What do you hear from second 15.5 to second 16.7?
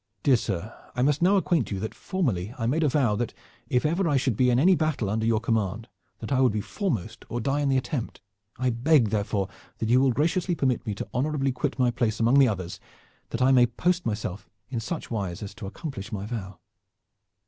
to accomplish my vow."